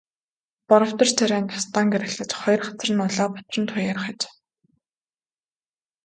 Боровтор 0.67 1.07
царай 1.17 1.41
нь 1.43 1.49
тос 1.51 1.65
даан 1.73 1.87
гэрэлтэж, 1.93 2.29
хоёр 2.41 2.61
хацар 2.65 2.89
нь 2.93 3.03
улаа 3.05 3.27
бутран 3.33 3.65
туяарах 3.69 4.05
аж. 4.11 4.21